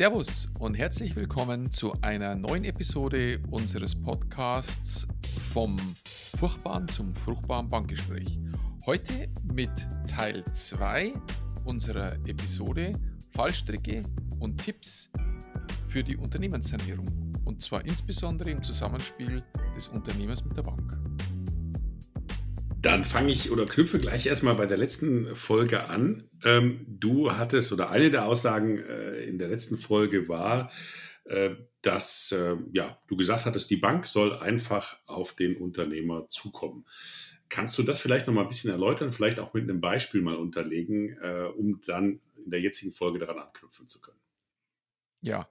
[0.00, 5.06] Servus und herzlich willkommen zu einer neuen Episode unseres Podcasts
[5.52, 5.78] vom
[6.38, 8.38] furchtbaren zum fruchtbaren Bankgespräch.
[8.86, 9.68] Heute mit
[10.08, 11.12] Teil 2
[11.66, 12.98] unserer Episode
[13.32, 14.00] Fallstricke
[14.38, 15.10] und Tipps
[15.88, 19.42] für die Unternehmenssanierung und zwar insbesondere im Zusammenspiel
[19.76, 20.98] des Unternehmers mit der Bank.
[22.80, 26.30] Dann fange ich oder knüpfe gleich erstmal bei der letzten Folge an.
[26.44, 30.72] Ähm, du hattest oder eine der Aussagen äh, in der letzten Folge war,
[31.24, 36.86] äh, dass äh, ja, du gesagt hattest, die Bank soll einfach auf den Unternehmer zukommen.
[37.50, 40.36] Kannst du das vielleicht noch mal ein bisschen erläutern, vielleicht auch mit einem Beispiel mal
[40.36, 44.20] unterlegen, äh, um dann in der jetzigen Folge daran anknüpfen zu können?
[45.20, 45.50] Ja,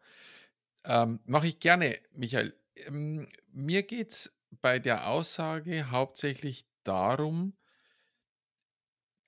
[0.83, 2.55] ähm, mache ich gerne, Michael.
[2.75, 7.55] Ähm, mir geht es bei der Aussage hauptsächlich darum,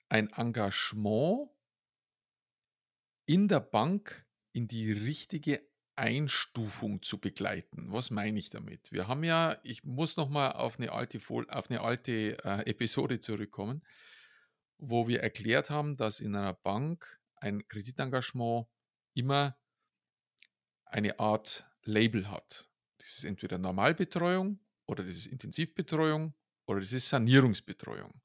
[0.09, 1.49] ein Engagement
[3.25, 7.91] in der Bank in die richtige Einstufung zu begleiten.
[7.91, 8.91] Was meine ich damit?
[8.91, 13.83] Wir haben ja, ich muss nochmal auf eine alte, auf eine alte äh, Episode zurückkommen,
[14.79, 18.67] wo wir erklärt haben, dass in einer Bank ein Kreditengagement
[19.13, 19.55] immer
[20.85, 22.69] eine Art Label hat.
[22.97, 26.33] Das ist entweder Normalbetreuung oder das ist Intensivbetreuung
[26.65, 28.21] oder das ist Sanierungsbetreuung.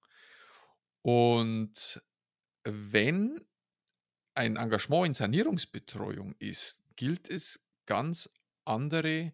[1.03, 2.03] Und
[2.65, 3.41] wenn
[4.35, 8.31] ein Engagement in Sanierungsbetreuung ist, gilt es ganz
[8.65, 9.33] andere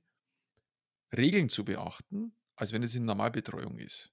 [1.17, 4.12] Regeln zu beachten, als wenn es in Normalbetreuung ist.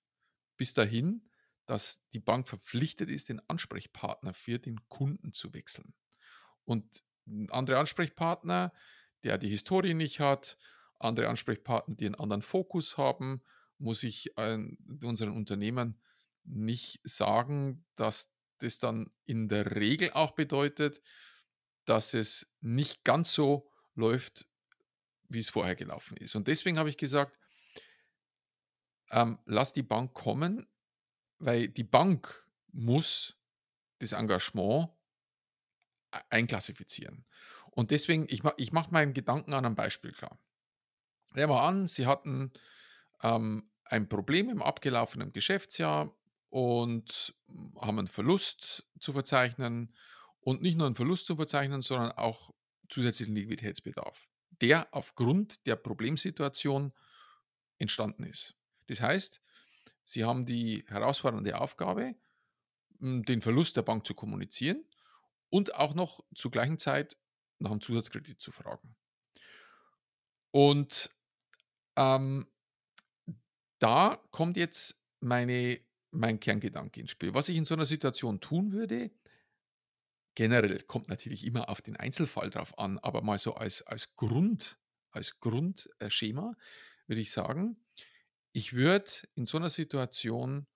[0.58, 1.30] Bis dahin,
[1.66, 5.94] dass die Bank verpflichtet ist, den Ansprechpartner für den Kunden zu wechseln.
[6.66, 7.04] Und
[7.50, 8.74] andere Ansprechpartner,
[9.24, 10.58] der die Historie nicht hat,
[10.98, 13.44] andere Ansprechpartner, die einen anderen Fokus haben,
[13.80, 16.00] muss ich unseren Unternehmern
[16.44, 21.02] nicht sagen, dass das dann in der Regel auch bedeutet,
[21.86, 24.48] dass es nicht ganz so läuft,
[25.30, 26.36] wie es vorher gelaufen ist.
[26.36, 27.38] Und deswegen habe ich gesagt,
[29.12, 30.68] ähm, lass die Bank kommen,
[31.40, 33.38] weil die Bank muss
[34.00, 34.90] das Engagement
[36.14, 37.26] e-, einklassifizieren.
[37.72, 40.38] Und deswegen, ich, ich mache meinen Gedanken an einem Beispiel klar.
[41.34, 42.52] Nehmen wir an, Sie hatten
[43.22, 46.14] ähm, ein Problem im abgelaufenen Geschäftsjahr
[46.50, 47.36] und
[47.80, 49.96] haben einen Verlust zu verzeichnen
[50.42, 52.54] und nicht nur einen Verlust zu verzeichnen, sondern auch
[52.90, 54.28] zusätzlichen Liquiditätsbedarf,
[54.62, 56.94] der aufgrund der Problemsituation
[57.78, 58.56] entstanden ist.
[58.88, 59.42] Das heißt,
[60.04, 62.16] Sie haben die herausfordernde Aufgabe,
[63.00, 64.84] den Verlust der Bank zu kommunizieren
[65.50, 67.16] und auch noch zur gleichen Zeit
[67.60, 68.96] nach einem Zusatzkredit zu fragen.
[70.52, 71.12] Und
[71.96, 72.48] ähm,
[73.80, 75.80] da kommt jetzt meine,
[76.12, 77.34] mein Kerngedanke ins Spiel.
[77.34, 79.12] Was ich in so einer Situation tun würde,
[80.36, 84.78] generell kommt natürlich immer auf den Einzelfall drauf an, aber mal so als, als Grund,
[85.12, 86.56] als Grundschema
[87.08, 87.78] würde ich sagen,
[88.52, 90.68] ich würde in so einer Situation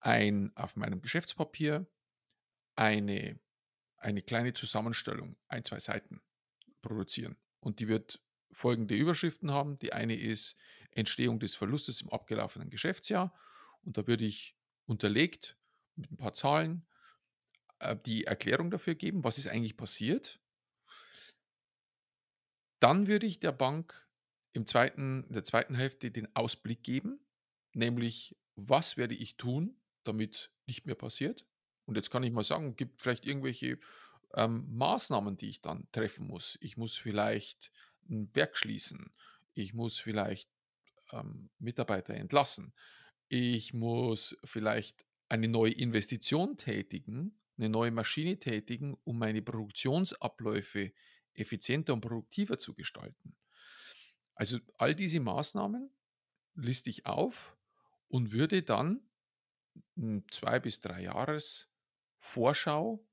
[0.00, 1.86] ein, auf meinem Geschäftspapier
[2.76, 3.38] eine,
[3.96, 6.22] eine kleine Zusammenstellung, ein, zwei Seiten
[6.82, 7.36] produzieren.
[7.60, 9.78] Und die wird folgende Überschriften haben.
[9.78, 10.56] Die eine ist
[10.92, 13.34] Entstehung des Verlustes im abgelaufenen Geschäftsjahr.
[13.82, 14.56] Und da würde ich
[14.86, 15.56] unterlegt
[15.96, 16.86] mit ein paar Zahlen
[17.78, 20.40] äh, die Erklärung dafür geben, was ist eigentlich passiert.
[22.80, 24.08] Dann würde ich der Bank
[24.52, 27.20] im zweiten, in der zweiten Hälfte den Ausblick geben,
[27.72, 31.46] nämlich was werde ich tun, damit nicht mehr passiert.
[31.86, 33.78] Und jetzt kann ich mal sagen, gibt vielleicht irgendwelche
[34.34, 36.58] ähm, Maßnahmen, die ich dann treffen muss.
[36.60, 37.72] Ich muss vielleicht
[38.08, 39.12] ein Werk schließen.
[39.54, 40.50] Ich muss vielleicht
[41.12, 42.72] ähm, Mitarbeiter entlassen.
[43.28, 50.92] Ich muss vielleicht eine neue Investition tätigen, eine neue Maschine tätigen, um meine Produktionsabläufe
[51.34, 53.36] effizienter und produktiver zu gestalten.
[54.34, 55.90] Also all diese Maßnahmen
[56.54, 57.56] liste ich auf
[58.08, 59.00] und würde dann
[60.30, 61.70] zwei bis drei Jahres
[62.18, 63.06] Vorschau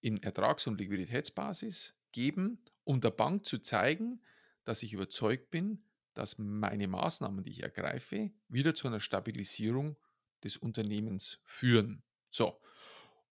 [0.00, 4.22] in Ertrags- und Liquiditätsbasis geben, um der Bank zu zeigen,
[4.64, 5.84] dass ich überzeugt bin,
[6.16, 9.96] dass meine Maßnahmen, die ich ergreife, wieder zu einer Stabilisierung
[10.42, 12.02] des Unternehmens führen.
[12.30, 12.60] So,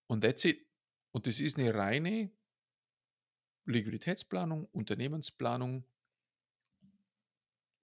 [0.07, 0.65] und that's it.
[1.11, 2.31] Und das ist eine reine
[3.65, 5.85] Liquiditätsplanung, Unternehmensplanung,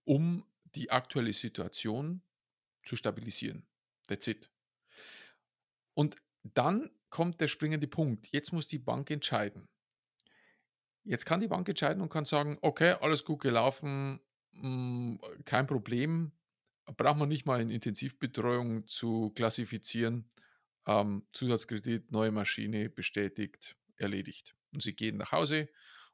[0.04, 0.44] um
[0.76, 2.22] die aktuelle Situation
[2.84, 3.66] zu stabilisieren.
[4.06, 4.50] That's it.
[5.94, 8.28] Und dann kommt der springende Punkt.
[8.31, 9.69] Jetzt muss die Bank entscheiden.
[11.05, 14.20] Jetzt kann die Bank entscheiden und kann sagen, okay, alles gut gelaufen,
[14.52, 16.32] hm, kein Problem.
[16.96, 20.28] Braucht man nicht mal in Intensivbetreuung zu klassifizieren.
[20.87, 24.54] Ähm, Zusatzkredit, neue Maschine bestätigt, erledigt.
[24.72, 25.69] Und sie gehen nach Hause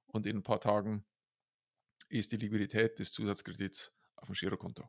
[0.07, 1.05] und in ein paar Tagen
[2.09, 4.89] ist die Liquidität des Zusatzkredits auf dem Girokonto.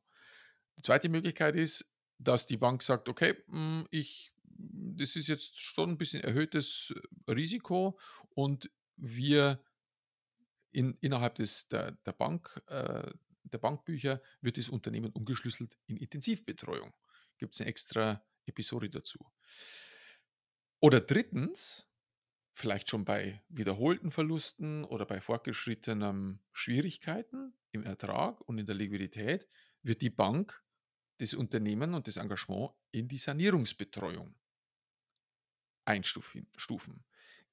[0.78, 1.86] Die zweite Möglichkeit ist,
[2.18, 6.94] dass die Bank sagt, okay, hm, ich, das ist jetzt schon ein bisschen erhöhtes
[7.28, 7.98] Risiko
[8.36, 9.63] und wir
[10.72, 13.12] in, innerhalb des, der, der, Bank, äh,
[13.54, 16.94] der Bankbücher wird das Unternehmen umgeschlüsselt in Intensivbetreuung.
[17.38, 19.19] Gibt es eine extra Episode dazu.
[20.81, 21.88] Oder drittens,
[22.54, 29.48] vielleicht schon bei wiederholten Verlusten oder bei fortgeschrittenen Schwierigkeiten im Ertrag und in der Liquidität,
[29.84, 30.62] wird die Bank
[31.18, 34.36] das Unternehmen und das Engagement in die Sanierungsbetreuung
[35.86, 36.48] einstufen.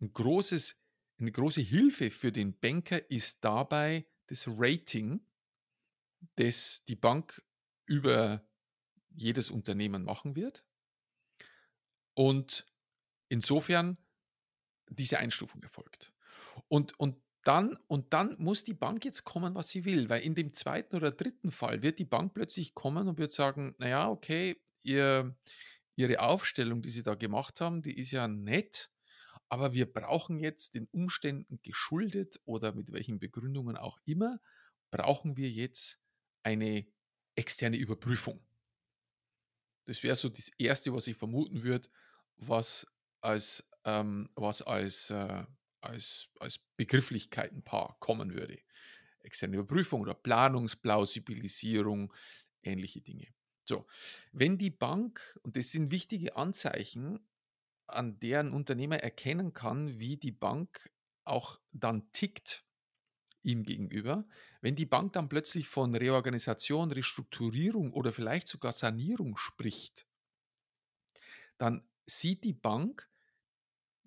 [0.01, 0.77] Ein großes,
[1.19, 5.21] eine große Hilfe für den Banker ist dabei das Rating,
[6.37, 7.43] das die Bank
[7.87, 8.45] über
[9.11, 10.65] jedes Unternehmen machen wird.
[12.15, 12.67] Und
[13.29, 13.99] insofern
[14.89, 16.13] diese Einstufung erfolgt.
[16.69, 20.35] Und, und, dann, und dann muss die Bank jetzt kommen, was sie will, weil in
[20.35, 24.61] dem zweiten oder dritten Fall wird die Bank plötzlich kommen und wird sagen, naja, okay,
[24.83, 25.37] ihr,
[25.97, 28.91] ihre Aufstellung, die sie da gemacht haben, die ist ja nett,
[29.49, 34.41] aber wir brauchen jetzt den Umständen geschuldet oder mit welchen Begründungen auch immer,
[34.91, 36.01] brauchen wir jetzt
[36.47, 36.87] eine
[37.35, 38.41] externe Überprüfung.
[39.85, 41.89] Das wäre so das Erste, was ich vermuten würde,
[42.37, 42.87] was
[43.21, 45.45] als, ähm, was als, äh,
[45.81, 48.61] als, als Begrifflichkeitenpaar kommen würde.
[49.21, 52.15] Externe Überprüfung oder Planungsplausibilisierung,
[52.63, 53.27] ähnliche Dinge.
[53.65, 53.89] So,
[54.31, 57.19] wenn die Bank, und das sind wichtige Anzeichen,
[57.89, 60.93] an deren Unternehmer erkennen kann, wie die Bank
[61.25, 62.65] auch dann tickt
[63.43, 64.29] ihm gegenüber,
[64.67, 70.09] wenn die Bank dann plötzlich von Reorganisation, Restrukturierung oder vielleicht sogar Sanierung spricht,
[71.57, 73.09] dann sieht die Bank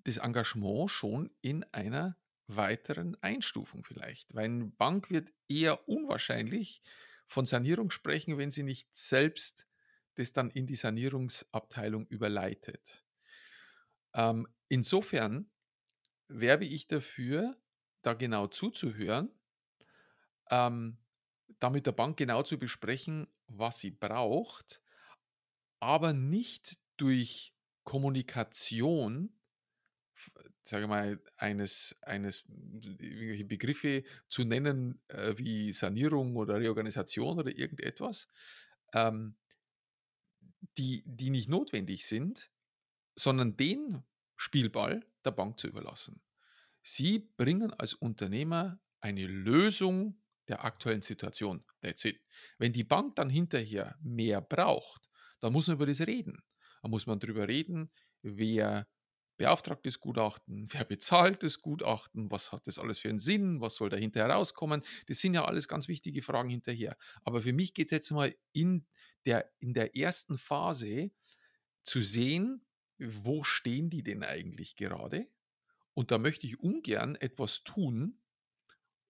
[0.04, 2.18] das Engagement schon in einer
[2.48, 4.36] weiteren Einstufung vielleicht.
[4.36, 6.82] Weil eine Bank wird eher unwahrscheinlich
[7.26, 9.66] von Sanierung sprechen, wenn sie nicht selbst
[10.16, 13.06] das dann in die Sanierungsabteilung überleitet.
[14.14, 15.50] Ähm, insofern
[16.28, 17.56] werbe ich dafür,
[18.02, 19.39] da genau zuzuhören,
[20.50, 20.98] ähm,
[21.60, 24.82] damit der Bank genau zu besprechen, was sie braucht,
[25.80, 27.54] aber nicht durch
[27.84, 29.34] Kommunikation,
[30.64, 38.28] sage mal, eines, eines irgendwelche Begriffe zu nennen äh, wie Sanierung oder Reorganisation oder irgendetwas,
[38.94, 39.36] ähm,
[40.78, 42.52] die, die nicht notwendig sind,
[43.16, 44.04] sondern den
[44.36, 46.22] Spielball der Bank zu überlassen.
[46.82, 51.64] Sie bringen als Unternehmer eine Lösung der aktuellen Situation.
[51.82, 52.22] That's it.
[52.58, 55.10] Wenn die Bank dann hinterher mehr braucht,
[55.40, 56.44] dann muss man über das reden.
[56.82, 57.92] Da muss man darüber reden,
[58.22, 58.88] wer
[59.38, 63.76] beauftragt das Gutachten, wer bezahlt das Gutachten, was hat das alles für einen Sinn, was
[63.76, 64.84] soll dahinter herauskommen.
[65.08, 66.98] Das sind ja alles ganz wichtige Fragen hinterher.
[67.24, 68.86] Aber für mich geht es jetzt mal in
[69.26, 71.12] der, in der ersten Phase
[71.84, 72.66] zu sehen,
[72.98, 75.28] wo stehen die denn eigentlich gerade?
[75.94, 78.22] Und da möchte ich ungern etwas tun,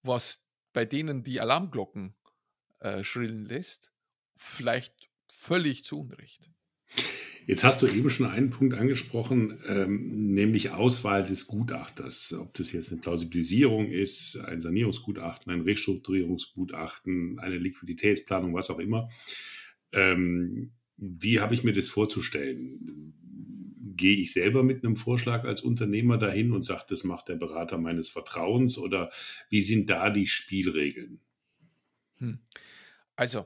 [0.03, 2.15] was bei denen die Alarmglocken
[2.79, 3.91] äh, schrillen lässt,
[4.35, 6.49] vielleicht völlig zu Unrecht.
[7.49, 12.33] Jetzt hast du eben schon einen Punkt angesprochen, ähm, nämlich Auswahl des Gutachters.
[12.33, 19.09] Ob das jetzt eine Plausibilisierung ist, ein Sanierungsgutachten, ein Restrukturierungsgutachten, eine Liquiditätsplanung, was auch immer.
[19.93, 23.15] Ähm, wie habe ich mir das vorzustellen?
[23.79, 27.77] Gehe ich selber mit einem Vorschlag als Unternehmer dahin und sage, das macht der Berater
[27.77, 29.11] meines Vertrauens oder
[29.49, 31.21] wie sind da die Spielregeln?
[32.15, 32.39] Hm.
[33.15, 33.45] Also,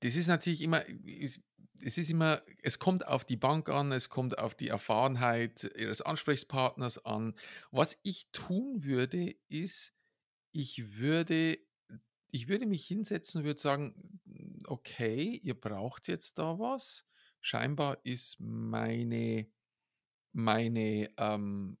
[0.00, 4.38] das ist natürlich immer, es ist immer, es kommt auf die Bank an, es kommt
[4.38, 7.34] auf die Erfahrenheit ihres Ansprechpartners an.
[7.70, 9.92] Was ich tun würde, ist,
[10.52, 11.58] ich würde,
[12.30, 14.20] ich würde mich hinsetzen und würde sagen,
[14.66, 17.06] okay, ihr braucht jetzt da was.
[17.40, 19.46] Scheinbar ist meine
[20.34, 21.78] meine, ähm,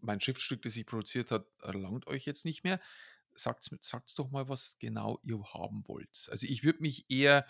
[0.00, 2.80] mein Schriftstück, das ich produziert habe, erlangt euch jetzt nicht mehr.
[3.34, 6.28] Sagt sagt's doch mal, was genau ihr haben wollt.
[6.30, 7.46] Also ich würde mich eher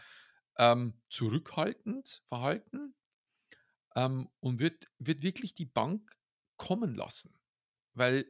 [0.59, 2.95] ähm, zurückhaltend verhalten
[3.95, 6.19] ähm, und würde würd wirklich die Bank
[6.57, 7.39] kommen lassen.
[7.95, 8.27] Weil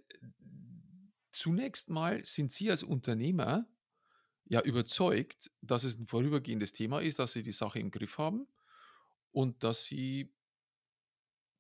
[1.31, 3.67] zunächst mal sind Sie als Unternehmer
[4.45, 8.47] ja überzeugt, dass es ein vorübergehendes Thema ist, dass Sie die Sache im Griff haben
[9.33, 10.33] und dass Sie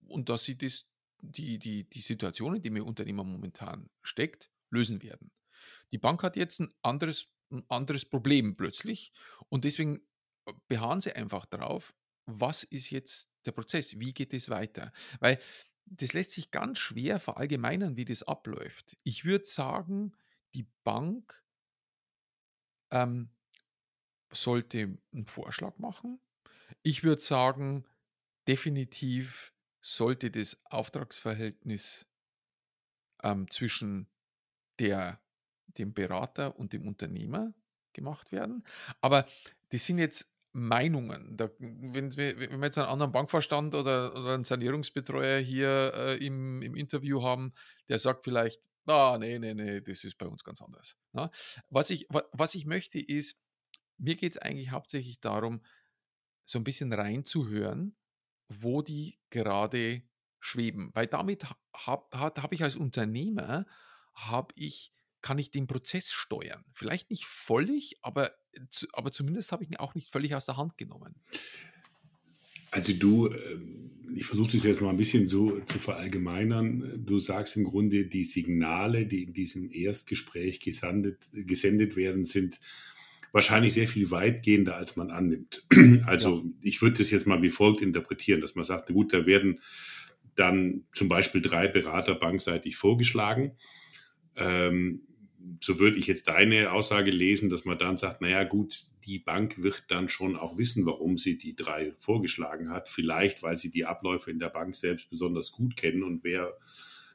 [0.09, 0.87] und dass sie das,
[1.21, 5.31] die, die, die Situation, in der ihr Unternehmer momentan steckt, lösen werden.
[5.91, 9.13] Die Bank hat jetzt ein anderes, ein anderes Problem plötzlich
[9.49, 10.01] und deswegen
[10.47, 11.95] äh, beharren sie einfach darauf,
[12.27, 14.93] was ist jetzt der Prozess, wie geht es weiter?
[15.21, 15.39] Weil
[15.87, 18.97] das lässt sich ganz schwer verallgemeinern, wie das abläuft.
[19.05, 20.13] Ich würde sagen,
[20.55, 21.45] die Bank
[22.91, 23.31] ähm,
[24.33, 26.21] sollte einen Vorschlag machen.
[26.83, 27.85] Ich würde sagen,
[28.49, 29.53] definitiv
[29.87, 32.07] sollte das Auftragsverhältnis
[33.23, 34.09] ähm, zwischen
[34.81, 35.21] der,
[35.78, 37.55] dem Berater und dem Unternehmer
[37.93, 38.64] gemacht werden.
[39.00, 39.26] Aber
[39.71, 41.37] das sind jetzt Meinungen.
[41.37, 46.26] Da, wenn, wir, wenn wir jetzt einen anderen Bankverstand oder, oder einen Sanierungsbetreuer hier äh,
[46.26, 47.52] im, im Interview haben,
[47.88, 50.97] der sagt vielleicht, ah, nee, nee, nee, das ist bei uns ganz anders.
[51.12, 51.26] Na?
[51.26, 51.31] Ne?
[51.71, 53.37] Was, ich, was ich möchte ist,
[53.99, 55.62] mir geht es eigentlich hauptsächlich darum,
[56.45, 57.97] so ein bisschen reinzuhören,
[58.49, 60.03] wo die gerade
[60.41, 60.91] schweben.
[60.95, 63.67] Weil damit habe hab ich als Unternehmer,
[64.15, 64.93] habe ich
[65.26, 66.65] kann ich den Prozess steuern.
[66.73, 68.31] Vielleicht nicht völlig, aber,
[68.93, 71.17] aber zumindest habe ich ihn auch nicht völlig aus der Hand genommen.
[72.71, 77.05] Also du, ähm, ich versuche es jetzt mal ein bisschen so zu verallgemeinern.
[77.05, 82.61] Du sagst im Grunde, die Signale, die in diesem Erstgespräch gesendet, gesendet werden, sind
[83.33, 85.64] wahrscheinlich sehr viel weitgehender, als man annimmt.
[86.06, 86.50] Also ja.
[86.62, 89.61] ich würde das jetzt mal wie folgt interpretieren, dass man sagt, gut, da werden
[90.35, 93.56] dann zum Beispiel drei Berater bankseitig vorgeschlagen.
[94.37, 95.02] Ähm,
[95.61, 99.62] so würde ich jetzt deine Aussage lesen, dass man dann sagt, naja gut, die Bank
[99.62, 102.88] wird dann schon auch wissen, warum sie die drei vorgeschlagen hat.
[102.88, 106.56] Vielleicht, weil sie die Abläufe in der Bank selbst besonders gut kennen und wer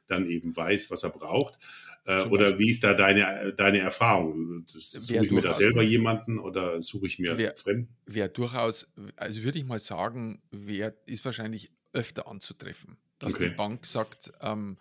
[0.08, 1.58] dann eben weiß, was er braucht.
[2.04, 4.64] Äh, oder wie ist da deine, deine Erfahrung?
[4.66, 7.94] suche ich mir da selber jemanden oder suche ich mir wer, Fremden?
[8.06, 13.50] Wer durchaus, also würde ich mal sagen, wer ist wahrscheinlich öfter anzutreffen dass okay.
[13.50, 14.78] die Bank sagt, ähm,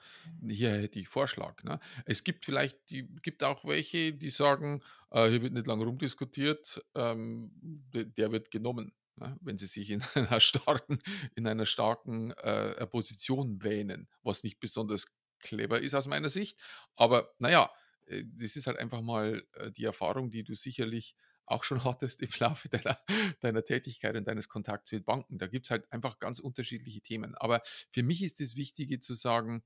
[0.48, 1.64] hier hätte ich Vorschlag.
[1.64, 1.80] Ne?
[2.06, 6.84] Es gibt vielleicht, die, gibt auch welche, die sagen, äh, hier wird nicht lange rumdiskutiert,
[6.96, 7.52] ähm,
[7.94, 9.38] der, der wird genommen, ne?
[9.42, 11.00] wenn sie sich in einer starken,
[11.36, 15.08] in einer starken äh, Position wähnen, was nicht besonders
[15.40, 16.60] clever ist aus meiner Sicht.
[16.96, 17.72] Aber naja,
[18.08, 22.22] äh, das ist halt einfach mal äh, die Erfahrung, die du sicherlich auch schon hattest
[22.22, 23.00] im Laufe deiner,
[23.40, 25.38] deiner Tätigkeit und deines Kontakts mit Banken.
[25.38, 27.36] Da gibt es halt einfach ganz unterschiedliche Themen.
[27.36, 27.62] Aber
[27.92, 29.64] für mich ist das Wichtige zu sagen,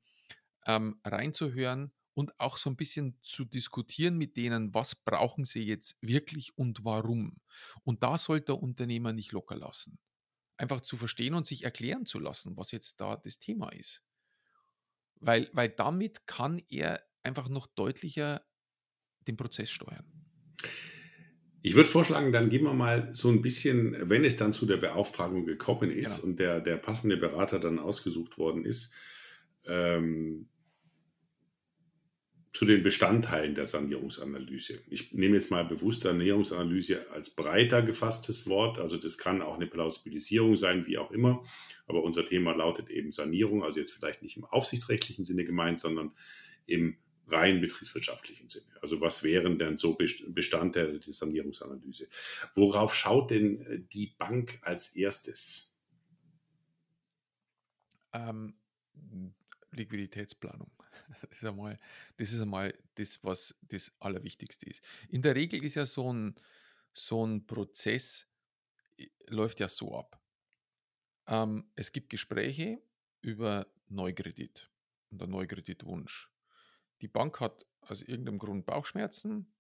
[0.66, 5.98] ähm, reinzuhören und auch so ein bisschen zu diskutieren mit denen, was brauchen sie jetzt
[6.02, 7.38] wirklich und warum.
[7.84, 10.00] Und da sollte der Unternehmer nicht locker lassen.
[10.58, 14.02] Einfach zu verstehen und sich erklären zu lassen, was jetzt da das Thema ist.
[15.20, 18.46] Weil, weil damit kann er einfach noch deutlicher
[19.28, 20.06] den Prozess steuern.
[21.62, 24.78] Ich würde vorschlagen, dann gehen wir mal so ein bisschen, wenn es dann zu der
[24.78, 26.28] Beauftragung gekommen ist genau.
[26.28, 28.94] und der, der passende Berater dann ausgesucht worden ist,
[29.66, 30.48] ähm,
[32.56, 34.80] zu den Bestandteilen der Sanierungsanalyse.
[34.90, 38.80] Ich nehme jetzt mal bewusst Sanierungsanalyse als breiter gefasstes Wort.
[38.80, 41.44] Also das kann auch eine Plausibilisierung sein, wie auch immer.
[41.86, 46.14] Aber unser Thema lautet eben Sanierung, also jetzt vielleicht nicht im aufsichtsrechtlichen Sinne gemeint, sondern
[46.66, 46.96] im
[47.28, 48.72] rein betriebswirtschaftlichen Sinne.
[48.82, 49.98] Also was wären denn so
[50.30, 52.08] Bestandteile der Sanierungsanalyse?
[52.54, 55.76] Worauf schaut denn äh, die Bank als erstes?
[58.14, 58.54] Ähm,
[59.72, 60.72] Liquiditätsplanung.
[61.30, 61.78] Das ist, einmal,
[62.18, 64.84] das ist einmal das, was das Allerwichtigste ist.
[65.10, 66.36] In der Regel ist ja so ein,
[66.94, 68.28] so ein Prozess,
[69.28, 70.22] läuft ja so ab.
[71.28, 72.82] Ähm, es gibt Gespräche
[73.22, 74.70] über Neukredit
[75.10, 76.30] und der Neukreditwunsch.
[77.02, 79.55] Die Bank hat aus irgendeinem Grund Bauchschmerzen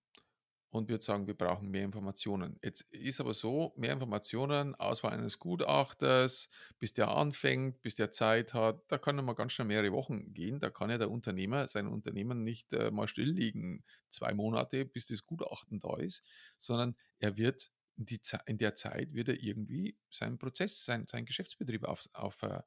[0.75, 2.59] und wird sagen, wir brauchen mehr Informationen.
[2.61, 8.53] Jetzt ist aber so, mehr Informationen, Auswahl eines Gutachters, bis der anfängt, bis der Zeit
[8.53, 10.59] hat, da kann immer ganz schnell mehrere Wochen gehen.
[10.59, 15.07] Da kann ja der Unternehmer sein Unternehmen nicht äh, mal still liegen, zwei Monate, bis
[15.07, 16.23] das Gutachten da ist,
[16.57, 21.25] sondern er wird in, die, in der Zeit wird er irgendwie seinen Prozess, sein, seinen
[21.25, 22.61] Geschäftsbetrieb auf, auf äh,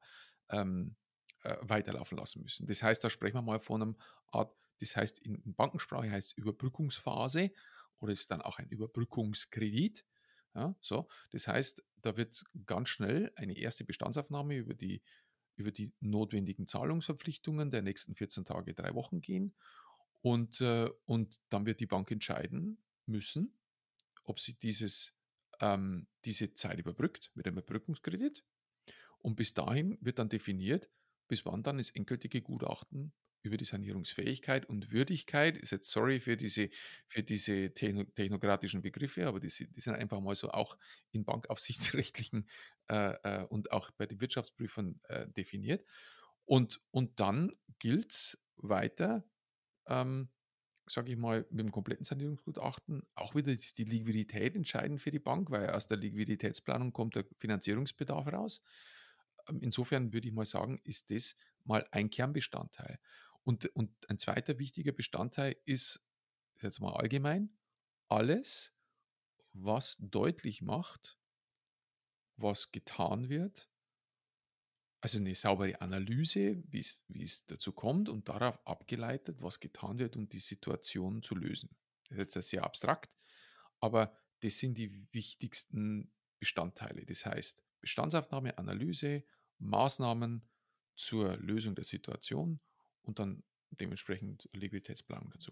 [0.49, 0.95] ähm,
[1.43, 2.65] äh, weiterlaufen lassen müssen.
[2.65, 3.95] Das heißt, da sprechen wir mal von einem
[4.31, 4.51] Art,
[4.81, 7.51] das heißt in Bankensprache heißt Überbrückungsphase
[7.99, 10.05] oder ist dann auch ein Überbrückungskredit.
[10.55, 15.01] Ja, so, das heißt, da wird ganz schnell eine erste Bestandsaufnahme über die,
[15.55, 19.53] über die notwendigen Zahlungsverpflichtungen der nächsten 14 Tage, drei Wochen gehen.
[20.21, 23.57] Und, äh, und dann wird die Bank entscheiden müssen,
[24.23, 25.13] ob sie dieses,
[25.61, 28.43] ähm, diese Zeit überbrückt mit einem Überbrückungskredit.
[29.19, 30.89] Und bis dahin wird dann definiert,
[31.27, 36.35] bis wann dann das endgültige Gutachten über die Sanierungsfähigkeit und Würdigkeit, ist jetzt sorry für
[36.35, 36.69] diese,
[37.07, 40.77] für diese technokratischen Begriffe, aber die, die, sind einfach mal so auch
[41.11, 42.49] in bankaufsichtsrechtlichen
[42.89, 45.85] äh, äh, und auch bei den Wirtschaftsprüfern äh, definiert.
[46.45, 49.23] Und, und dann gilt weiter,
[49.87, 50.29] ähm,
[50.87, 55.51] sage ich mal, mit dem kompletten Sanierungsgutachten auch wieder die Liquidität entscheidend für die Bank,
[55.51, 58.61] weil aus der Liquiditätsplanung kommt der Finanzierungsbedarf raus.
[59.47, 62.99] ähm, insofern würde ich mal sagen, ist das mal ein Kernbestandteil.
[63.49, 66.03] Und, und ein zweiter wichtiger Bestandteil ist,
[66.61, 67.57] jetzt mal allgemein,
[68.07, 68.75] alles,
[69.53, 71.17] was deutlich macht,
[72.37, 73.67] was getan wird.
[75.01, 80.29] Also eine saubere Analyse, wie es dazu kommt und darauf abgeleitet, was getan wird, um
[80.29, 81.75] die Situation zu lösen.
[82.09, 83.11] Das ist jetzt sehr abstrakt,
[83.79, 87.03] aber das sind die wichtigsten Bestandteile.
[87.03, 89.23] Das heißt, Bestandsaufnahme, Analyse,
[89.57, 90.47] Maßnahmen
[90.95, 92.59] zur Lösung der Situation
[93.03, 93.43] und dann
[93.79, 95.51] dementsprechend Liquiditätsplanung dazu.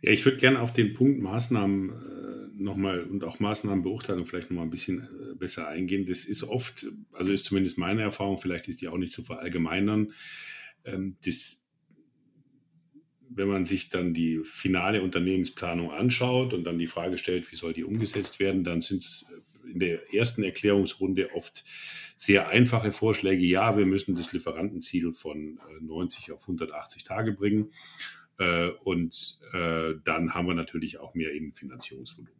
[0.00, 4.66] Ja, ich würde gerne auf den Punkt Maßnahmen äh, nochmal und auch Maßnahmenbeurteilung vielleicht nochmal
[4.66, 6.06] ein bisschen äh, besser eingehen.
[6.06, 10.12] Das ist oft, also ist zumindest meine Erfahrung, vielleicht ist die auch nicht zu verallgemeinern,
[10.84, 11.62] ähm, das
[13.28, 17.72] wenn man sich dann die finale Unternehmensplanung anschaut und dann die Frage stellt, wie soll
[17.72, 19.26] die umgesetzt werden, dann sind es
[19.66, 21.64] in der ersten Erklärungsrunde oft
[22.16, 23.44] sehr einfache Vorschläge.
[23.44, 27.72] Ja, wir müssen das Lieferantenziel von 90 äh, auf 180 Tage bringen.
[28.38, 32.32] Äh, und äh, dann haben wir natürlich auch mehr Innenfinanzierungsvolumen.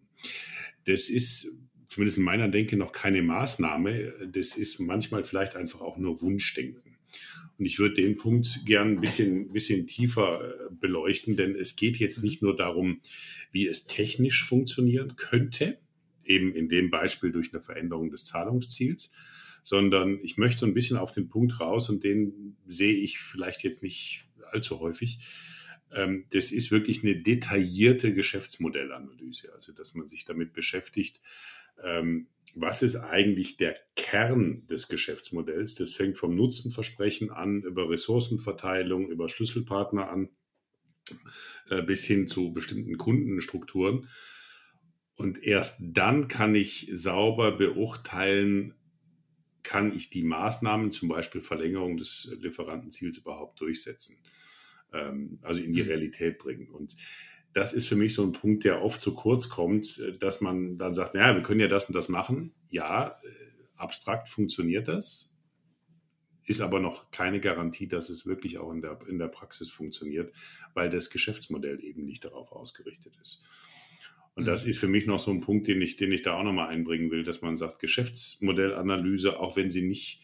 [0.85, 1.54] Das ist
[1.88, 4.28] zumindest in meiner Denke noch keine Maßnahme.
[4.33, 6.97] Das ist manchmal vielleicht einfach auch nur Wunschdenken.
[7.59, 12.23] Und ich würde den Punkt gern ein bisschen, bisschen tiefer beleuchten, denn es geht jetzt
[12.23, 13.00] nicht nur darum,
[13.50, 15.78] wie es technisch funktionieren könnte,
[16.26, 19.12] eben in dem Beispiel durch eine Veränderung des Zahlungsziels,
[19.62, 23.62] sondern ich möchte so ein bisschen auf den Punkt raus und den sehe ich vielleicht
[23.62, 25.18] jetzt nicht allzu häufig.
[25.92, 31.21] Ähm, das ist wirklich eine detaillierte Geschäftsmodellanalyse, also dass man sich damit beschäftigt,
[31.83, 35.75] ähm, was ist eigentlich der Kern des Geschäftsmodells.
[35.75, 40.30] Das fängt vom Nutzenversprechen an, über Ressourcenverteilung, über Schlüsselpartner an,
[41.68, 44.09] äh, bis hin zu bestimmten Kundenstrukturen.
[45.16, 48.75] Und erst dann kann ich sauber beurteilen,
[49.62, 54.18] kann ich die Maßnahmen, zum Beispiel Verlängerung des Lieferantenziels, überhaupt durchsetzen,
[54.92, 55.88] ähm, also in die mhm.
[55.88, 56.68] Realität bringen.
[56.68, 56.96] Und
[57.54, 60.93] das ist für mich so ein Punkt, der oft zu kurz kommt, dass man dann
[60.93, 62.52] sagt, naja, wir können ja das und das machen.
[62.69, 65.34] Ja, äh, abstrakt funktioniert das,
[66.45, 70.34] ist aber noch keine Garantie, dass es wirklich auch in der, in der Praxis funktioniert,
[70.75, 73.43] weil das Geschäftsmodell eben nicht darauf ausgerichtet ist.
[74.36, 74.70] Und das mhm.
[74.70, 77.10] ist für mich noch so ein Punkt, den ich, den ich da auch nochmal einbringen
[77.10, 80.20] will, dass man sagt, Geschäftsmodellanalyse, auch wenn sie nicht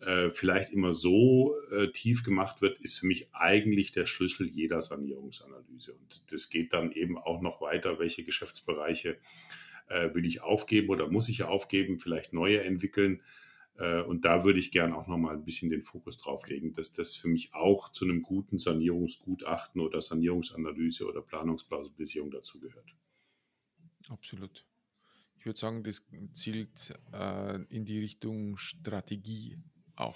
[0.00, 4.82] äh, vielleicht immer so äh, tief gemacht wird, ist für mich eigentlich der Schlüssel jeder
[4.82, 5.94] Sanierungsanalyse.
[5.94, 9.16] Und das geht dann eben auch noch weiter, welche Geschäftsbereiche
[9.88, 13.22] äh, will ich aufgeben oder muss ich aufgeben, vielleicht neue entwickeln.
[13.78, 16.92] Äh, und da würde ich gern auch nochmal ein bisschen den Fokus drauf legen, dass
[16.92, 22.94] das für mich auch zu einem guten Sanierungsgutachten oder Sanierungsanalyse oder Planungsplausibilisierung dazugehört.
[24.10, 24.66] Absolut.
[25.38, 29.56] Ich würde sagen, das zielt äh, in die Richtung Strategie
[29.96, 30.14] auch.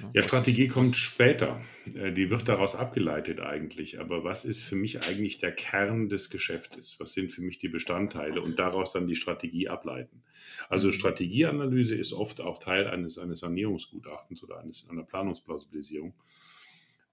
[0.00, 0.10] Ne?
[0.14, 1.60] Ja, Strategie ist, kommt später.
[1.94, 4.00] Äh, die wird daraus abgeleitet eigentlich.
[4.00, 6.98] Aber was ist für mich eigentlich der Kern des Geschäftes?
[7.00, 10.22] Was sind für mich die Bestandteile und daraus dann die Strategie ableiten?
[10.68, 10.92] Also mhm.
[10.92, 16.14] Strategieanalyse ist oft auch Teil eines, eines Sanierungsgutachtens oder eines, einer Planungsplausibilisierung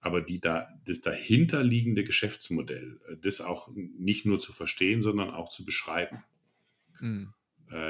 [0.07, 5.49] aber die da, das dahinterliegende Geschäftsmodell, äh, das auch nicht nur zu verstehen, sondern auch
[5.49, 6.23] zu beschreiben.
[6.99, 7.33] Mhm.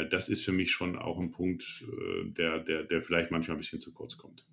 [0.10, 3.60] Das ist für mich schon auch ein Punkt, äh, der, der, der vielleicht manchmal ein
[3.60, 4.48] bisschen zu kurz kommt.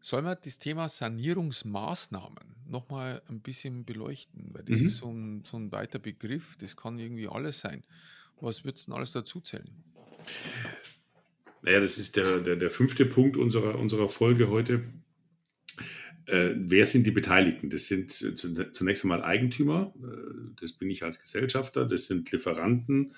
[0.00, 4.50] Sollen wir das Thema Sanierungsmaßnahmen nochmal ein bisschen beleuchten?
[4.52, 4.86] Weil das mhm.
[4.86, 7.84] ist so ein, so ein weiter Begriff, das kann irgendwie alles sein.
[8.40, 9.70] Was wird es denn alles dazu zählen?
[11.62, 14.82] Naja, das ist der, der, der fünfte Punkt unserer, unserer Folge heute.
[16.30, 17.70] Äh, wer sind die Beteiligten?
[17.70, 23.14] Das sind äh, zunächst einmal Eigentümer, äh, das bin ich als Gesellschafter, das sind Lieferanten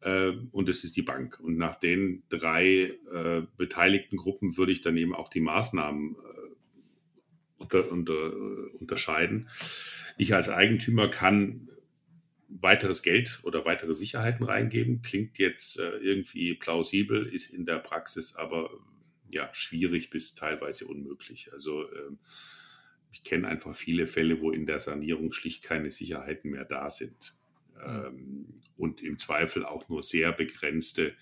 [0.00, 1.38] äh, und das ist die Bank.
[1.38, 6.48] Und nach den drei äh, beteiligten Gruppen würde ich dann eben auch die Maßnahmen äh,
[7.58, 8.32] unter, unter,
[8.80, 9.48] unterscheiden.
[10.16, 11.68] Ich als Eigentümer kann
[12.48, 15.02] weiteres Geld oder weitere Sicherheiten reingeben.
[15.02, 18.70] Klingt jetzt irgendwie plausibel, ist in der Praxis aber
[19.30, 21.52] ja, schwierig bis teilweise unmöglich.
[21.52, 22.18] Also ähm,
[23.12, 27.36] ich kenne einfach viele Fälle, wo in der Sanierung schlicht keine Sicherheiten mehr da sind.
[27.84, 31.14] Ähm, und im Zweifel auch nur sehr begrenzte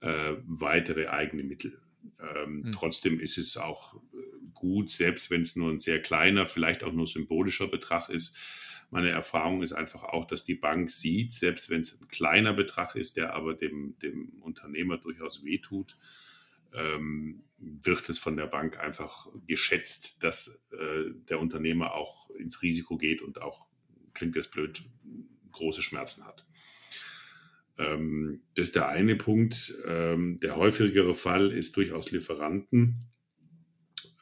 [0.00, 1.80] äh, weitere eigene Mittel.
[2.20, 2.72] Ähm, mhm.
[2.72, 4.18] Trotzdem ist es auch äh,
[4.54, 8.36] gut, selbst wenn es nur ein sehr kleiner, vielleicht auch nur symbolischer Betrag ist.
[8.90, 12.94] Meine Erfahrung ist einfach auch, dass die Bank sieht, selbst wenn es ein kleiner Betrag
[12.94, 15.96] ist, der aber dem, dem Unternehmer durchaus wehtut,
[16.74, 22.96] ähm, wird es von der Bank einfach geschätzt, dass äh, der Unternehmer auch ins Risiko
[22.96, 23.66] geht und auch,
[24.14, 24.84] klingt das blöd,
[25.52, 26.46] große Schmerzen hat.
[27.78, 29.74] Ähm, das ist der eine Punkt.
[29.86, 33.08] Ähm, der häufigere Fall ist durchaus Lieferanten.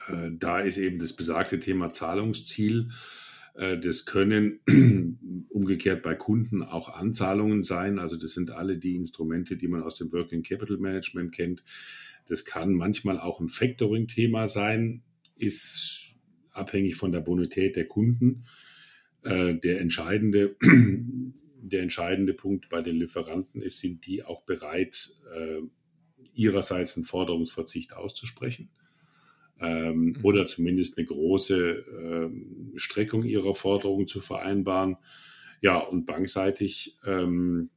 [0.09, 2.88] Äh, da ist eben das besagte Thema Zahlungsziel.
[3.54, 4.61] Äh, das können
[5.48, 7.98] umgekehrt bei Kunden auch Anzahlungen sein.
[7.98, 11.62] Also das sind alle die Instrumente, die man aus dem Working Capital Management kennt.
[12.26, 15.02] Das kann manchmal auch ein Factoring-Thema sein,
[15.36, 16.16] ist
[16.50, 18.44] abhängig von der Bonität der Kunden.
[19.22, 20.56] Äh, der entscheidende
[21.68, 25.62] der entscheidende Punkt bei den Lieferanten ist, sind die auch bereit, äh,
[26.34, 28.70] ihrerseits einen Forderungsverzicht auszusprechen
[29.60, 30.18] ähm, mhm.
[30.22, 34.96] oder zumindest eine große ähm, Streckung ihrer Forderungen zu vereinbaren.
[35.62, 37.70] Ja, und bankseitig ähm,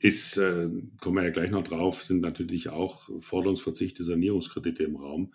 [0.00, 0.68] ist, äh,
[1.00, 5.32] kommen wir ja gleich noch drauf, sind natürlich auch Forderungsverzichte, Sanierungskredite im Raum.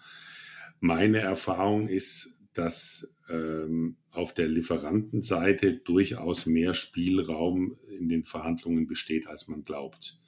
[0.80, 9.28] Meine Erfahrung ist, dass ähm, auf der Lieferantenseite durchaus mehr Spielraum in den Verhandlungen besteht,
[9.28, 10.20] als man glaubt.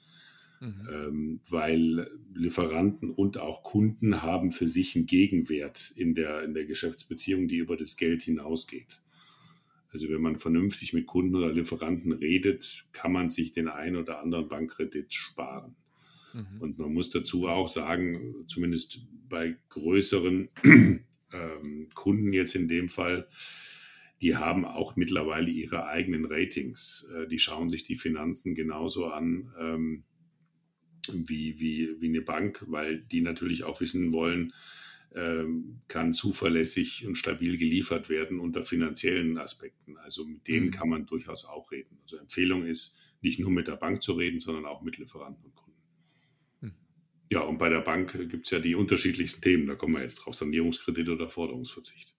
[0.60, 0.88] Mhm.
[0.90, 6.64] Ähm, weil Lieferanten und auch Kunden haben für sich einen Gegenwert in der, in der
[6.64, 9.02] Geschäftsbeziehung, die über das Geld hinausgeht.
[9.96, 14.20] Also wenn man vernünftig mit Kunden oder Lieferanten redet, kann man sich den einen oder
[14.20, 15.74] anderen Bankkredit sparen.
[16.34, 16.60] Mhm.
[16.60, 20.50] Und man muss dazu auch sagen, zumindest bei größeren
[21.32, 23.26] ähm, Kunden jetzt in dem Fall,
[24.20, 27.10] die haben auch mittlerweile ihre eigenen Ratings.
[27.16, 30.04] Äh, die schauen sich die Finanzen genauso an ähm,
[31.10, 34.52] wie, wie, wie eine Bank, weil die natürlich auch wissen wollen,
[35.88, 39.96] kann zuverlässig und stabil geliefert werden unter finanziellen Aspekten.
[39.96, 40.70] Also mit denen mhm.
[40.72, 41.98] kann man durchaus auch reden.
[42.02, 45.54] Also Empfehlung ist, nicht nur mit der Bank zu reden, sondern auch mit Lieferanten und
[45.54, 45.80] Kunden.
[46.60, 46.74] Mhm.
[47.30, 49.66] Ja, und bei der Bank gibt es ja die unterschiedlichsten Themen.
[49.66, 52.14] Da kommen wir jetzt drauf, Sanierungskredit oder Forderungsverzicht.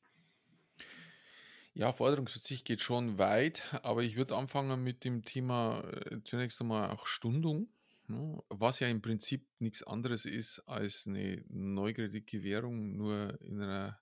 [1.76, 6.90] Ja, Forderungsverzicht geht schon weit, aber ich würde anfangen mit dem Thema äh, zunächst einmal
[6.90, 7.70] auch Stundung.
[8.08, 8.42] Ne?
[8.50, 14.00] Was ja im Prinzip nichts anderes ist als eine Neukreditgewährung, nur in einer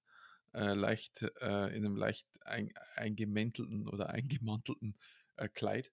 [0.54, 4.96] äh, leicht, äh, in einem leicht ein, eingemäntelten oder eingemantelten
[5.38, 5.92] äh, Kleid.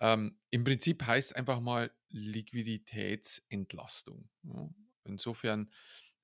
[0.00, 4.28] Ähm, Im Prinzip heißt einfach mal Liquiditätsentlastung.
[4.42, 4.54] Ja?
[4.54, 4.74] Ne?
[5.06, 5.70] Insofern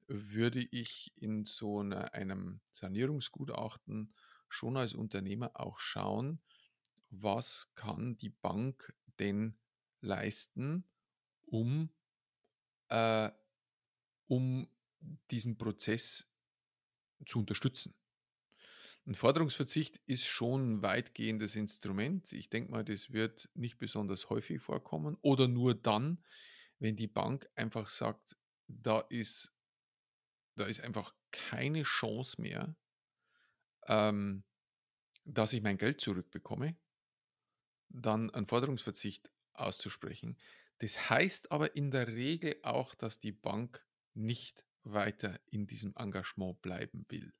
[0.06, 4.14] würde ich in so einer, einem Sanierungsgutachten
[4.48, 6.40] schon als Unternehmer auch schauen,
[7.10, 9.58] was kann die Bank denn
[10.00, 10.84] leisten,
[11.50, 11.90] um,
[12.88, 13.30] äh,
[14.26, 14.68] um
[15.30, 16.26] diesen Prozess
[17.26, 17.94] zu unterstützen.
[19.06, 22.32] Ein Forderungsverzicht ist schon ein weitgehendes Instrument.
[22.32, 26.22] Ich denke mal, das wird nicht besonders häufig vorkommen oder nur dann,
[26.78, 28.36] wenn die Bank einfach sagt,
[28.68, 29.52] da ist,
[30.54, 32.76] da ist einfach keine Chance mehr,
[33.86, 34.44] ähm,
[35.24, 36.76] dass ich mein Geld zurückbekomme,
[37.88, 40.38] dann einen Forderungsverzicht auszusprechen.
[40.80, 46.60] Das heißt aber in der Regel auch, dass die Bank nicht weiter in diesem Engagement
[46.62, 47.32] bleiben will.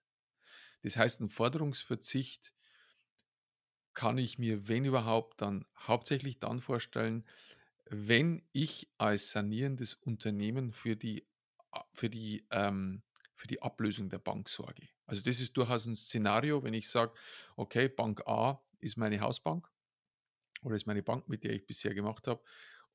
[0.83, 2.53] Das heißt, ein Forderungsverzicht
[3.94, 7.26] kann ich mir, wenn überhaupt, dann hauptsächlich dann vorstellen,
[7.87, 11.26] wenn ich als sanierendes Unternehmen für die,
[11.92, 13.03] für die, ähm,
[13.35, 14.88] für die Ablösung der Bank sorge.
[15.07, 17.14] Also das ist durchaus ein Szenario, wenn ich sage,
[17.57, 19.68] okay, Bank A ist meine Hausbank
[20.62, 22.42] oder ist meine Bank, mit der ich bisher gemacht habe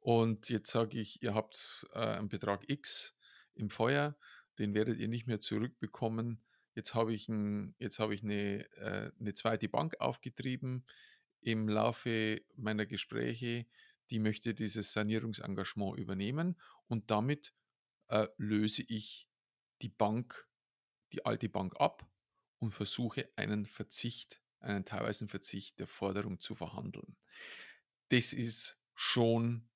[0.05, 3.15] und jetzt sage ich, ihr habt äh, einen Betrag X
[3.55, 4.15] im Feuer,
[4.59, 6.45] den werdet ihr nicht mehr zurückbekommen.
[6.75, 10.85] Jetzt habe ich, ein, jetzt habe ich eine, äh, eine zweite Bank aufgetrieben
[11.41, 13.65] im Laufe meiner Gespräche,
[14.11, 17.55] die möchte dieses Sanierungsengagement übernehmen und damit
[18.09, 19.27] äh, löse ich
[19.81, 20.47] die Bank,
[21.13, 22.07] die alte Bank ab
[22.59, 27.17] und versuche einen Verzicht, einen teilweisen Verzicht der Forderung zu verhandeln.
[28.09, 29.67] Das ist schon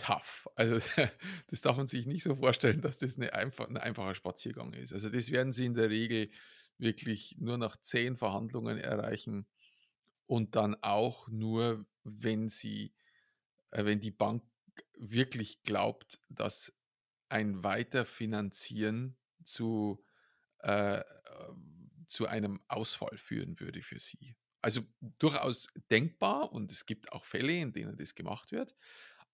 [0.00, 0.48] tough.
[0.56, 0.78] Also
[1.48, 4.92] das darf man sich nicht so vorstellen, dass das eine einfach, ein einfacher Spaziergang ist.
[4.92, 6.30] Also das werden sie in der Regel
[6.78, 9.46] wirklich nur nach zehn Verhandlungen erreichen
[10.26, 12.94] und dann auch nur, wenn sie,
[13.70, 14.42] äh, wenn die Bank
[14.96, 16.72] wirklich glaubt, dass
[17.28, 20.04] ein Weiterfinanzieren zu,
[20.60, 21.02] äh,
[22.06, 24.36] zu einem Ausfall führen würde für sie.
[24.62, 28.74] Also durchaus denkbar und es gibt auch Fälle, in denen das gemacht wird.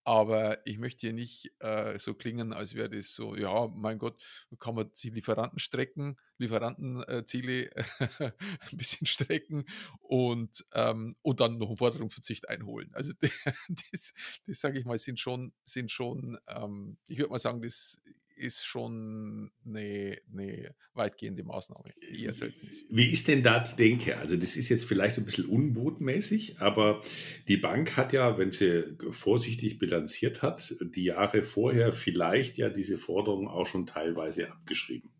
[0.06, 4.22] Aber ich möchte hier nicht äh, so klingen, als wäre das so, ja, mein Gott,
[4.60, 7.84] kann man die Lieferanten strecken, Lieferantenziele äh,
[8.70, 9.66] ein bisschen strecken
[9.98, 12.88] und, ähm, und dann noch einen Forderungsverzicht einholen.
[12.92, 13.14] Also
[13.90, 14.14] das,
[14.46, 18.00] das sage ich mal, sind schon, sind schon ähm, ich würde mal sagen, das
[18.36, 22.44] ist schon eine, eine weitgehende Maßnahme, ist.
[22.90, 24.18] Wie ist denn da die Denke?
[24.18, 27.00] Also das ist jetzt vielleicht ein bisschen unbotmäßig, aber
[27.48, 32.98] die Bank hat ja, wenn sie vorsichtig bilanziert hat, die Jahre vorher vielleicht ja diese
[32.98, 35.10] Forderung auch schon teilweise abgeschrieben.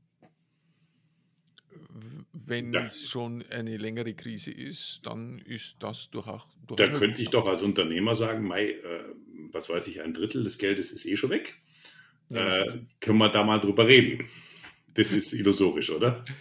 [2.33, 2.87] Wenn ja.
[2.87, 6.47] es schon eine längere Krise ist, dann ist das durchaus.
[6.77, 9.05] Da könnte ich doch als Unternehmer sagen, Mai, äh,
[9.53, 11.57] was weiß ich, ein Drittel des Geldes ist eh schon weg.
[12.31, 14.25] Äh, können wir da mal drüber reden?
[14.95, 16.25] Das ist illusorisch, oder?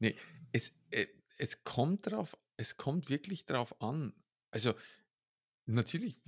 [0.00, 0.16] Nee,
[0.52, 1.06] es, äh,
[1.38, 4.12] es kommt drauf, es kommt wirklich drauf an.
[4.50, 4.74] Also
[5.66, 6.18] natürlich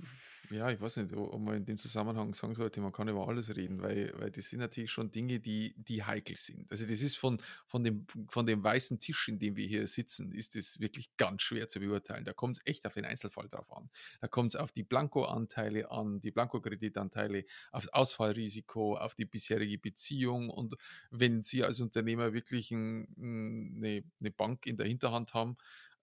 [0.51, 3.55] ja, ich weiß nicht, ob man in dem Zusammenhang sagen sollte, man kann über alles
[3.55, 6.69] reden, weil, weil das sind natürlich schon Dinge, die, die heikel sind.
[6.71, 10.31] Also das ist von, von, dem, von dem weißen Tisch, in dem wir hier sitzen,
[10.31, 12.25] ist das wirklich ganz schwer zu beurteilen.
[12.25, 13.89] Da kommt es echt auf den Einzelfall drauf an.
[14.21, 19.77] Da kommt es auf die Blanko-Anteile an, die Blanko-Kreditanteile, auf das Ausfallrisiko, auf die bisherige
[19.77, 20.49] Beziehung.
[20.49, 20.75] Und
[21.11, 25.57] wenn Sie als Unternehmer wirklich ein, eine, eine Bank in der Hinterhand haben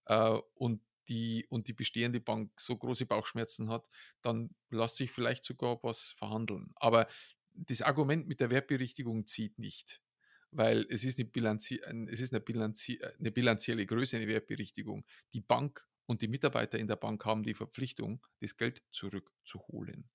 [0.06, 3.86] äh, und die und die bestehende Bank so große Bauchschmerzen hat,
[4.22, 6.72] dann lässt sich vielleicht sogar was verhandeln.
[6.76, 7.08] Aber
[7.54, 10.02] das Argument mit der Wertberichtigung zieht nicht,
[10.50, 15.04] weil es ist eine, Bilanzi es ist eine, Bilanzi eine bilanzielle Größe, eine Wertberichtigung.
[15.34, 20.10] Die Bank und die Mitarbeiter in der Bank haben die Verpflichtung, das Geld zurückzuholen.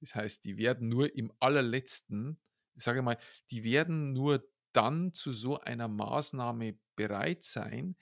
[0.00, 2.40] Das heißt, die werden nur im allerletzten,
[2.74, 3.18] ich sage mal,
[3.50, 7.96] die werden nur dann zu so einer Maßnahme bereit sein,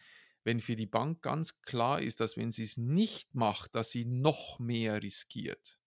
[0.50, 4.04] wenn für die Bank ganz klar ist, dass wenn sie es nicht macht, dass sie
[4.04, 5.78] noch mehr riskiert.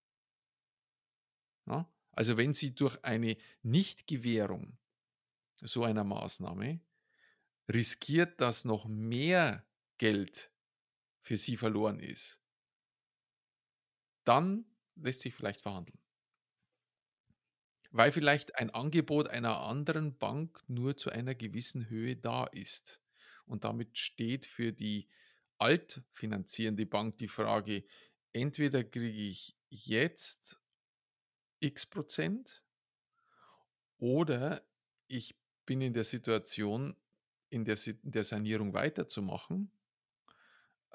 [1.65, 1.91] Ja?
[2.13, 4.77] Also wenn sie durch eine Nichtgewährung
[5.55, 6.79] so einer Maßnahme
[7.73, 10.49] riskiert, dass noch mehr Geld
[11.23, 12.39] für sie verloren ist,
[14.23, 14.63] dann
[14.95, 15.99] lässt sich vielleicht verhandeln.
[17.91, 23.02] Weil vielleicht ein Angebot einer anderen Bank nur zu einer gewissen Höhe da ist.
[23.53, 25.07] Und damit steht für die
[25.59, 27.83] altfinanzierende Bank die Frage,
[28.31, 30.59] entweder kriege ich jetzt
[31.59, 32.63] x Prozent
[33.99, 34.63] oder
[35.07, 35.35] ich
[35.67, 36.95] bin in der Situation,
[37.51, 39.69] in der, der Sanierung weiterzumachen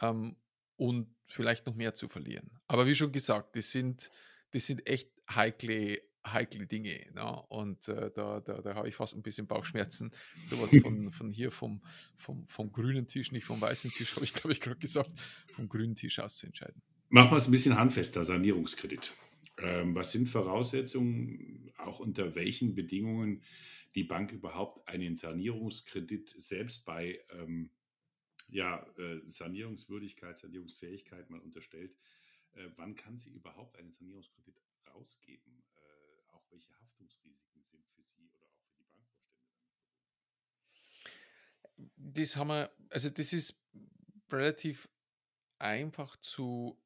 [0.01, 0.35] ähm,
[0.77, 2.51] und vielleicht noch mehr zu verlieren.
[2.67, 4.11] Aber wie schon gesagt, das sind,
[4.51, 7.07] das sind echt heikle heikle Dinge.
[7.15, 7.43] Ne?
[7.49, 10.13] Und äh, da, da, da habe ich fast ein bisschen Bauchschmerzen.
[10.47, 11.83] Sowas von, von hier vom,
[12.17, 15.11] vom, vom grünen Tisch, nicht vom weißen Tisch, habe ich, glaube ich, gerade gesagt,
[15.55, 16.83] vom grünen Tisch aus zu entscheiden.
[17.11, 19.13] Machen wir es ein bisschen handfester, Sanierungskredit.
[19.59, 23.43] Ähm, was sind Voraussetzungen, auch unter welchen Bedingungen
[23.95, 27.71] die Bank überhaupt einen Sanierungskredit selbst bei ähm,
[28.49, 31.97] ja, äh, Sanierungswürdigkeit, Sanierungsfähigkeit mal unterstellt?
[32.53, 34.61] Äh, wann kann sie überhaupt einen Sanierungskredit
[34.95, 35.63] rausgeben?
[36.51, 39.43] Welche Haftungsrisiken sind für Sie oder auch für die Bankvorstände?
[41.97, 43.55] Das haben wir, also das ist
[44.31, 44.89] relativ
[45.59, 46.81] einfach zu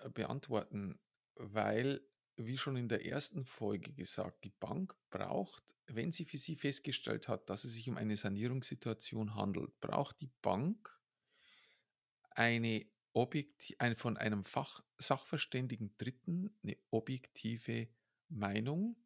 [0.00, 0.98] äh, beantworten,
[1.34, 2.00] weil,
[2.36, 7.28] wie schon in der ersten Folge gesagt, die Bank braucht, wenn sie für sie festgestellt
[7.28, 11.00] hat, dass es sich um eine Sanierungssituation handelt, braucht die Bank
[12.30, 17.88] eine objektiv, ein, von einem Fach, sachverständigen Dritten eine objektive
[18.28, 18.96] Meinung,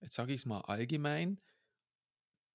[0.00, 1.40] jetzt sage ich es mal allgemein,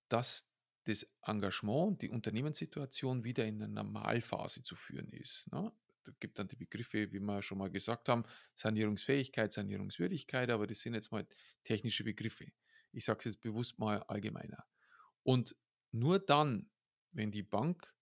[0.10, 0.50] dass
[0.86, 5.52] das Engagement, die Unternehmenssituation wieder in eine Normalphase zu führen ist.
[5.52, 5.72] Ne?
[6.04, 10.80] Da gibt dann die Begriffe, wie wir schon mal gesagt haben, Sanierungsfähigkeit, Sanierungswürdigkeit, aber das
[10.80, 11.28] sind jetzt mal
[11.64, 12.46] technische Begriffe.
[12.92, 14.64] Ich sage es jetzt bewusst mal allgemeiner.
[15.24, 15.56] Und
[15.92, 16.70] nur dann,
[17.12, 17.94] wenn die Bank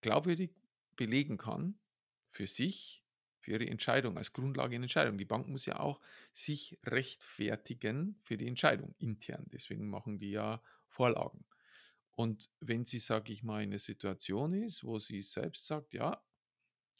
[0.00, 0.54] glaubwürdig
[0.96, 1.78] belegen kann,
[2.30, 3.04] für sich,
[3.40, 5.18] für ihre Entscheidung, als Grundlage in Entscheidung.
[5.18, 6.00] Die Bank muss ja auch
[6.32, 9.46] sich rechtfertigen für die Entscheidung intern.
[9.52, 11.44] Deswegen machen die ja Vorlagen.
[12.12, 16.22] Und wenn sie, sage ich mal, in einer Situation ist, wo sie selbst sagt, ja,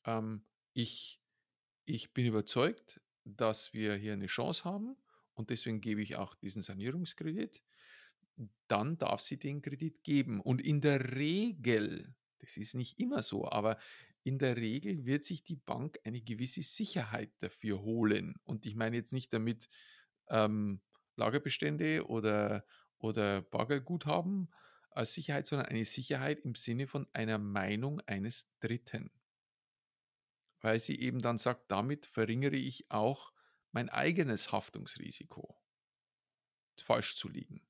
[0.05, 1.20] ähm, ich,
[1.85, 4.96] ich bin überzeugt, dass wir hier eine Chance haben
[5.35, 7.62] und deswegen gebe ich auch diesen Sanierungskredit,
[8.68, 10.40] dann darf sie den Kredit geben.
[10.40, 13.79] Und in der Regel, das ist nicht immer so, aber
[14.22, 18.37] in der Regel wird sich die Bank eine gewisse Sicherheit dafür holen.
[18.44, 19.68] Und ich meine jetzt nicht damit
[20.28, 20.80] ähm,
[21.16, 22.64] Lagerbestände oder,
[22.98, 24.52] oder Bargeldguthaben
[24.90, 29.11] als Sicherheit, sondern eine Sicherheit im Sinne von einer Meinung eines Dritten.
[30.61, 33.33] Weil sie eben dann sagt, damit verringere ich auch
[33.72, 35.56] mein eigenes Haftungsrisiko,
[36.83, 37.62] falsch zu liegen.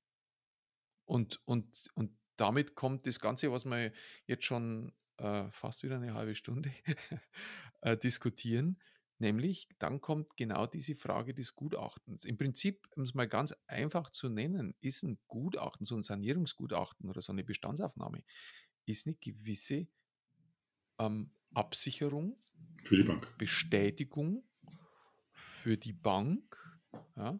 [1.04, 3.92] Und, und, und damit kommt das Ganze, was wir
[4.26, 6.72] jetzt schon äh, fast wieder eine halbe Stunde
[7.83, 8.78] äh, diskutieren,
[9.20, 12.24] Nämlich, dann kommt genau diese Frage des Gutachtens.
[12.24, 17.06] Im Prinzip, um es mal ganz einfach zu nennen, ist ein Gutachten, so ein Sanierungsgutachten
[17.06, 18.24] oder so eine Bestandsaufnahme,
[18.87, 19.88] ist eine gewisse
[20.98, 22.42] ähm, Absicherung,
[22.83, 23.37] für die Bank.
[23.37, 24.42] Bestätigung
[25.33, 26.80] für die Bank.
[27.14, 27.38] Ja,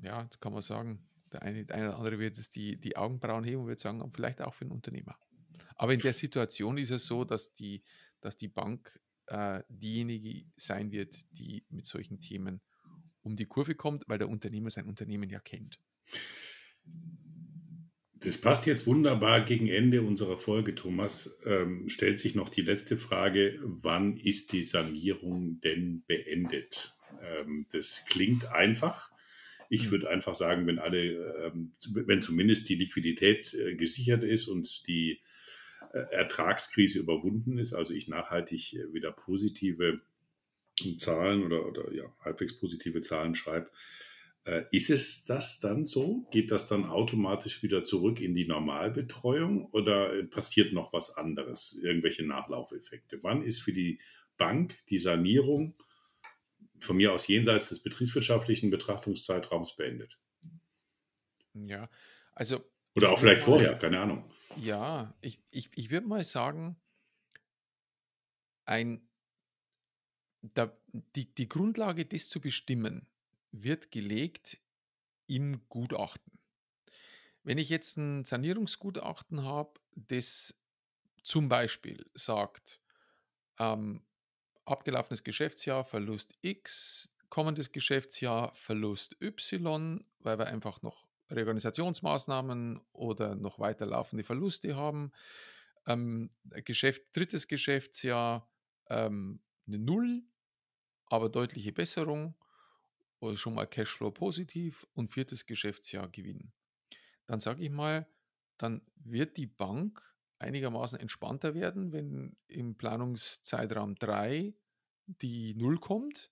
[0.00, 3.60] ja jetzt kann man sagen, der eine, der andere wird jetzt die, die Augenbrauen heben
[3.60, 5.18] und wird sagen, vielleicht auch für den Unternehmer.
[5.78, 7.82] Aber in der Situation ist es so, dass die,
[8.20, 12.60] dass die Bank äh, diejenige sein wird, die mit solchen Themen
[13.22, 15.78] um die Kurve kommt, weil der Unternehmer sein Unternehmen ja kennt.
[18.14, 21.38] Das passt jetzt wunderbar gegen Ende unserer Folge, Thomas.
[21.44, 26.96] Ähm, stellt sich noch die letzte Frage, wann ist die Sanierung denn beendet?
[27.22, 29.12] Ähm, das klingt einfach.
[29.70, 29.90] Ich hm.
[29.92, 35.20] würde einfach sagen, wenn alle, ähm, wenn zumindest die Liquidität äh, gesichert ist und die
[35.92, 40.00] Ertragskrise überwunden ist, also ich nachhaltig äh, wieder positive
[40.96, 43.70] Zahlen oder, oder ja, halbwegs positive Zahlen schreibe,
[44.44, 46.26] äh, ist es das dann so?
[46.30, 52.24] Geht das dann automatisch wieder zurück in die Normalbetreuung oder passiert noch was anderes, irgendwelche
[52.24, 53.22] Nachlaufeffekte?
[53.22, 54.00] Wann ist für die
[54.36, 55.74] Bank die Sanierung
[56.80, 60.16] von mir aus jenseits des betriebswirtschaftlichen Betrachtungszeitraums beendet?
[61.54, 61.90] Ja,
[62.34, 62.64] also.
[62.94, 64.30] Oder auch vielleicht vorher, keine Ahnung.
[64.60, 66.76] Ja, ich, ich, ich würde mal sagen,
[68.64, 69.08] ein,
[70.42, 70.76] da,
[71.14, 73.06] die, die Grundlage, das zu bestimmen,
[73.52, 74.58] wird gelegt
[75.26, 76.38] im Gutachten.
[77.44, 80.54] Wenn ich jetzt ein Sanierungsgutachten habe, das
[81.22, 82.80] zum Beispiel sagt,
[83.58, 84.04] ähm,
[84.64, 93.58] abgelaufenes Geschäftsjahr Verlust X, kommendes Geschäftsjahr Verlust Y, weil wir einfach noch Reorganisationsmaßnahmen oder noch
[93.58, 95.12] weiterlaufende Verluste haben.
[95.86, 96.30] Ähm,
[96.64, 98.50] Geschäft, drittes Geschäftsjahr
[98.88, 100.22] ähm, eine Null,
[101.06, 102.34] aber deutliche Besserung,
[103.20, 106.52] oder schon mal Cashflow positiv und viertes Geschäftsjahr Gewinn.
[107.26, 108.06] Dann sage ich mal,
[108.58, 110.02] dann wird die Bank
[110.38, 114.54] einigermaßen entspannter werden, wenn im Planungszeitraum 3
[115.06, 116.30] die Null kommt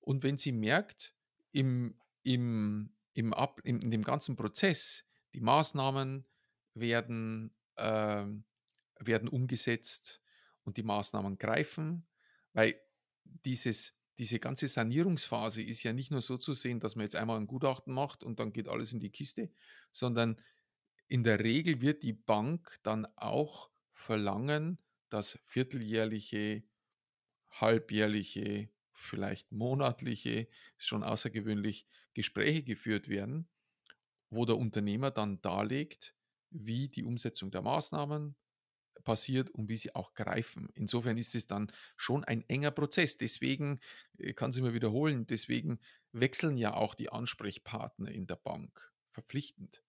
[0.00, 1.14] und wenn sie merkt,
[1.52, 6.26] im, im im Ab, in, in dem ganzen Prozess, die Maßnahmen
[6.74, 8.26] werden, äh,
[8.98, 10.20] werden umgesetzt
[10.64, 12.06] und die Maßnahmen greifen,
[12.52, 12.78] weil
[13.24, 17.38] dieses, diese ganze Sanierungsphase ist ja nicht nur so zu sehen, dass man jetzt einmal
[17.38, 19.50] ein Gutachten macht und dann geht alles in die Kiste,
[19.92, 20.40] sondern
[21.08, 26.64] in der Regel wird die Bank dann auch verlangen, dass vierteljährliche,
[27.50, 33.46] halbjährliche, vielleicht monatliche, ist schon außergewöhnlich, Gespräche geführt werden,
[34.30, 36.14] wo der Unternehmer dann darlegt,
[36.50, 38.34] wie die Umsetzung der Maßnahmen
[39.04, 40.70] passiert und wie sie auch greifen.
[40.72, 43.18] Insofern ist es dann schon ein enger Prozess.
[43.18, 43.80] Deswegen,
[44.16, 45.78] ich kann es immer wiederholen, deswegen
[46.12, 49.82] wechseln ja auch die Ansprechpartner in der Bank verpflichtend,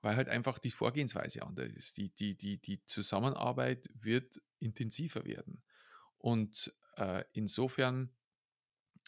[0.00, 1.98] weil halt einfach die Vorgehensweise anders ist.
[1.98, 5.62] Die, die, die, die Zusammenarbeit wird intensiver werden.
[6.16, 8.16] Und äh, insofern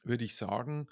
[0.04, 0.88] würde ich sagen,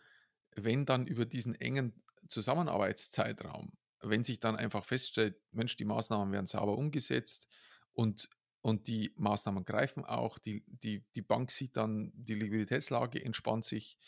[0.64, 6.46] wenn dann über diesen engen Zusammenarbeitszeitraum, wenn sich dann einfach feststellt, Mensch, die Maßnahmen werden
[6.46, 7.48] sauber umgesetzt
[7.92, 13.64] und, und die Maßnahmen greifen auch, die, die, die Bank sieht dann, die Liquiditätslage entspannt
[13.64, 13.98] sich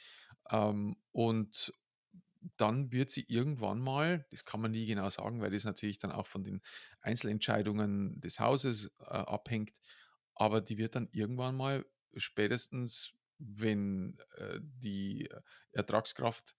[0.50, 1.72] ähm, und
[2.56, 6.10] dann wird sie irgendwann mal, das kann man nie genau sagen, weil das natürlich dann
[6.10, 6.60] auch von den
[7.00, 9.78] Einzelentscheidungen des Hauses äh, abhängt,
[10.34, 11.84] aber die wird dann irgendwann mal
[12.16, 15.28] spätestens wenn äh, die
[15.72, 16.54] Ertragskraft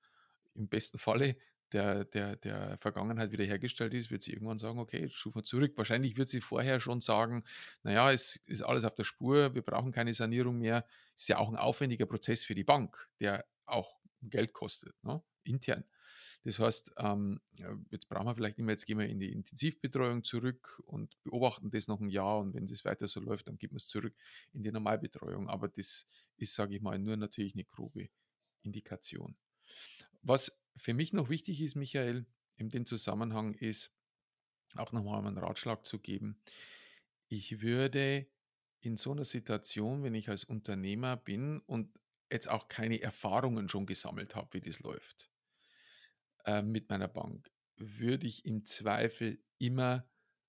[0.53, 1.37] im besten Falle
[1.71, 5.73] der, der, der Vergangenheit wiederhergestellt ist, wird sie irgendwann sagen, okay, jetzt schufen wir zurück.
[5.75, 7.43] Wahrscheinlich wird sie vorher schon sagen,
[7.81, 10.85] naja, es ist alles auf der Spur, wir brauchen keine Sanierung mehr.
[11.15, 15.21] Ist ja auch ein aufwendiger Prozess für die Bank, der auch Geld kostet, ne?
[15.43, 15.83] intern.
[16.45, 17.39] Das heißt, ähm,
[17.89, 21.71] jetzt brauchen wir vielleicht nicht mehr, jetzt gehen wir in die Intensivbetreuung zurück und beobachten
[21.71, 24.13] das noch ein Jahr und wenn das weiter so läuft, dann geben wir es zurück
[24.51, 25.49] in die Normalbetreuung.
[25.49, 28.09] Aber das ist, sage ich mal, nur natürlich eine grobe
[28.61, 29.37] Indikation.
[30.21, 32.25] Was für mich noch wichtig ist, Michael,
[32.57, 33.91] in dem Zusammenhang ist,
[34.75, 36.41] auch nochmal einen Ratschlag zu geben.
[37.27, 38.27] Ich würde
[38.81, 41.89] in so einer Situation, wenn ich als Unternehmer bin und
[42.31, 45.29] jetzt auch keine Erfahrungen schon gesammelt habe, wie das läuft,
[46.45, 50.07] äh, mit meiner Bank, würde ich im Zweifel immer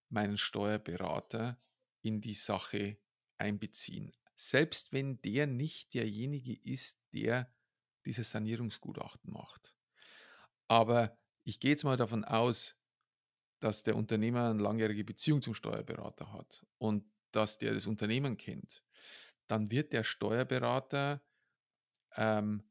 [0.09, 1.61] meinen Steuerberater
[2.03, 2.99] in die Sache
[3.39, 4.13] einbeziehen.
[4.35, 7.53] Selbst wenn der nicht derjenige ist, der
[8.05, 9.75] dieses Sanierungsgutachten macht.
[10.69, 12.77] Aber ich gehe jetzt mal davon aus,
[13.61, 18.83] dass der Unternehmer eine langjährige Beziehung zum Steuerberater hat und dass der das Unternehmen kennt.
[19.47, 21.23] dann wird der Steuerberater
[22.17, 22.63] ähm,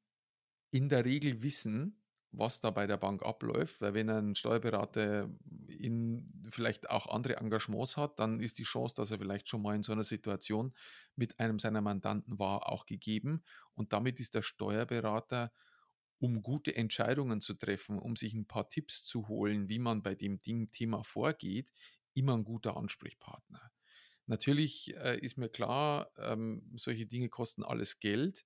[0.72, 2.03] in der Regel wissen,
[2.34, 5.30] was da bei der Bank abläuft, weil wenn ein Steuerberater
[5.68, 9.76] in vielleicht auch andere Engagements hat, dann ist die Chance, dass er vielleicht schon mal
[9.76, 10.74] in so einer Situation
[11.16, 13.44] mit einem seiner Mandanten war, auch gegeben.
[13.76, 15.54] Und damit ist der Steuerberater,
[16.20, 20.16] um gute Entscheidungen zu treffen, um sich ein paar Tipps zu holen, wie man bei
[20.16, 21.72] dem Ding Thema vorgeht,
[22.16, 23.72] immer ein guter Ansprechpartner.
[24.26, 28.46] Natürlich äh, ist mir klar, ähm, solche Dinge kosten alles Geld,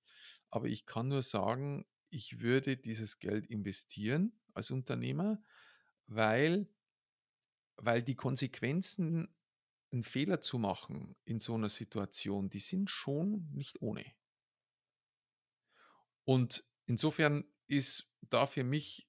[0.50, 5.42] aber ich kann nur sagen, ich würde dieses Geld investieren als Unternehmer,
[6.06, 6.68] weil,
[7.76, 9.28] weil die Konsequenzen,
[9.90, 14.04] einen Fehler zu machen in so einer Situation, die sind schon nicht ohne.
[16.24, 19.08] Und insofern ist da für mich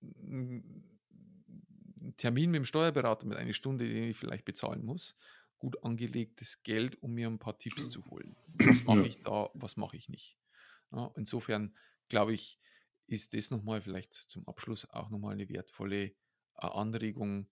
[0.00, 1.00] ein
[2.16, 5.16] Termin mit dem Steuerberater mit einer Stunde, den ich vielleicht bezahlen muss,
[5.58, 8.36] gut angelegtes Geld, um mir ein paar Tipps zu holen.
[8.54, 10.36] Was mache ich da, was mache ich nicht.
[10.92, 11.74] Ja, insofern
[12.08, 12.58] glaube ich,
[13.06, 16.14] ist das nochmal vielleicht zum Abschluss auch nochmal eine wertvolle äh,
[16.56, 17.48] Anregung,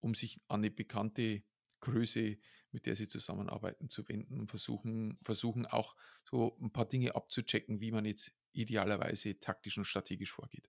[0.00, 1.42] um sich an eine bekannte
[1.80, 2.38] Größe,
[2.70, 7.80] mit der sie zusammenarbeiten, zu wenden und versuchen, versuchen auch so ein paar Dinge abzuchecken,
[7.80, 10.68] wie man jetzt idealerweise taktisch und strategisch vorgeht.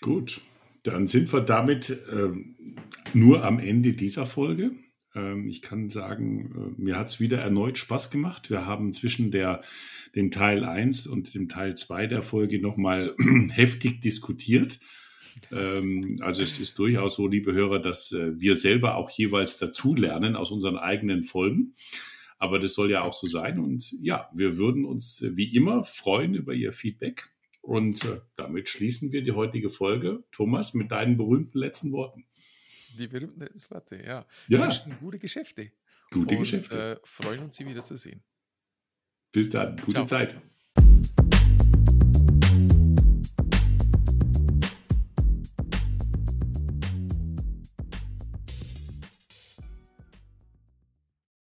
[0.00, 0.42] Gut,
[0.82, 2.76] dann sind wir damit ähm,
[3.14, 4.72] nur am Ende dieser Folge.
[5.16, 8.50] Ähm, ich kann sagen, äh, mir hat es wieder erneut Spaß gemacht.
[8.50, 9.62] Wir haben zwischen der,
[10.14, 13.16] dem Teil 1 und dem Teil 2 der Folge nochmal
[13.50, 14.78] heftig diskutiert.
[15.50, 20.36] Ähm, also es ist durchaus so, liebe Hörer, dass äh, wir selber auch jeweils dazulernen
[20.36, 21.72] aus unseren eigenen Folgen.
[22.38, 23.58] Aber das soll ja auch so sein.
[23.58, 27.30] Und ja, wir würden uns äh, wie immer freuen über Ihr Feedback.
[27.62, 28.06] Und
[28.36, 30.22] damit schließen wir die heutige Folge.
[30.30, 32.24] Thomas, mit deinen berühmten letzten Worten.
[32.96, 34.26] Die berühmten Worte, ja.
[34.48, 34.60] Ja.
[34.60, 35.72] Wünschen gute Geschäfte.
[36.10, 37.00] Gute und, Geschäfte.
[37.02, 38.22] Äh, freuen uns, Sie wiederzusehen.
[39.32, 39.76] Bis dann.
[39.76, 40.06] Gute Ciao.
[40.06, 40.36] Zeit.